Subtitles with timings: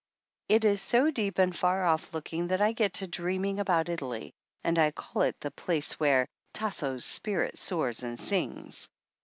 [0.49, 4.33] It is so deep and far off looking that I get to dreaming about Italy,
[4.63, 8.89] and I call it the place where "Tasso's spirit soars and sings."